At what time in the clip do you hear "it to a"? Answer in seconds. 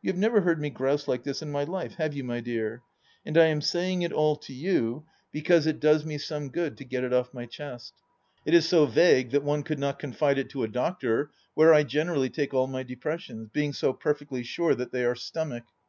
10.38-10.68